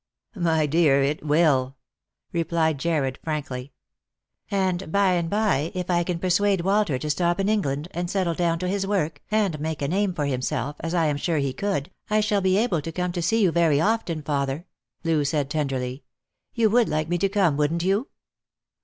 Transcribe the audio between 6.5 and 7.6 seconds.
Walter to stop in